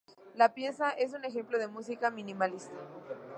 [0.33, 2.73] La pieza es un ejemplo de música minimalista.